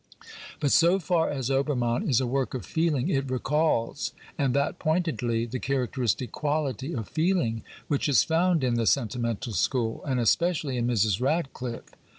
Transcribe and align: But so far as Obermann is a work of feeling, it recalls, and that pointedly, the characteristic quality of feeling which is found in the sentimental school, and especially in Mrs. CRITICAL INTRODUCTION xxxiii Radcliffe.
But 0.59 0.71
so 0.71 0.97
far 0.97 1.29
as 1.29 1.51
Obermann 1.51 2.09
is 2.09 2.19
a 2.19 2.25
work 2.25 2.55
of 2.55 2.65
feeling, 2.65 3.07
it 3.09 3.29
recalls, 3.29 4.13
and 4.35 4.55
that 4.55 4.79
pointedly, 4.79 5.45
the 5.45 5.59
characteristic 5.59 6.31
quality 6.31 6.95
of 6.95 7.07
feeling 7.07 7.61
which 7.87 8.09
is 8.09 8.23
found 8.23 8.63
in 8.63 8.73
the 8.77 8.87
sentimental 8.87 9.53
school, 9.53 10.03
and 10.05 10.19
especially 10.19 10.75
in 10.77 10.85
Mrs. 10.87 11.19
CRITICAL 11.19 11.27
INTRODUCTION 11.27 11.51
xxxiii 11.59 11.73
Radcliffe. 11.83 11.97